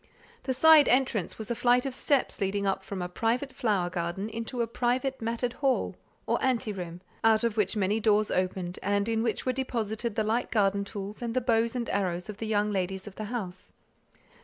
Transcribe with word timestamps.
The 0.45 0.53
"side 0.55 0.87
entrance" 0.89 1.37
was 1.37 1.51
a 1.51 1.55
flight 1.55 1.85
of 1.85 1.93
steps 1.93 2.41
leading 2.41 2.65
up 2.65 2.83
from 2.83 3.03
a 3.03 3.07
private 3.07 3.53
flower 3.53 3.87
garden 3.91 4.29
into 4.31 4.63
a 4.63 4.65
private 4.67 5.21
matted 5.21 5.53
hall, 5.61 5.95
or 6.25 6.43
ante 6.43 6.73
room, 6.73 7.01
out 7.23 7.43
of 7.43 7.55
which 7.55 7.75
many 7.75 7.99
doors 7.99 8.31
opened, 8.31 8.79
and 8.81 9.07
in 9.07 9.21
which 9.21 9.45
were 9.45 9.53
deposited 9.53 10.15
the 10.15 10.23
light 10.23 10.49
garden 10.49 10.83
tools 10.85 11.21
and 11.21 11.35
the 11.35 11.39
bows 11.39 11.75
and 11.75 11.87
arrows 11.91 12.29
of 12.29 12.37
the 12.37 12.47
young 12.47 12.71
ladies 12.71 13.05
of 13.05 13.13
the 13.13 13.25
house. 13.25 13.73